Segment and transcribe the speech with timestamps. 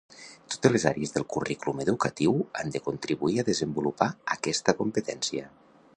[0.53, 5.51] Totes les àrees del currículum educatiu han de contribuir a desenvolupar aquesta competència.